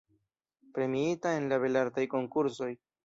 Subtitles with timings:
[0.77, 2.73] Premiita en la Belartaj Konkursoj.